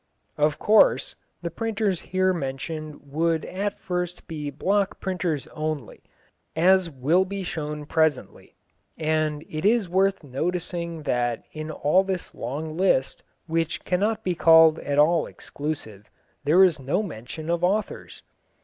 [0.35, 6.01] Of course, the printers here mentioned would at first be block printers only,
[6.55, 8.55] as will be shown presently.
[8.97, 14.79] And it is worth noticing that in all this long list, which cannot be called
[14.79, 16.09] at all exclusive,
[16.45, 18.23] there is no mention of authors.